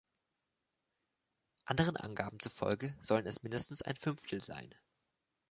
Anderen 1.65 1.95
Angaben 1.95 2.39
zufolge 2.39 2.97
sollen 3.03 3.27
es 3.27 3.43
mindestens 3.43 3.83
ein 3.83 3.97
Fünftel 3.97 4.41
sein. 4.41 4.73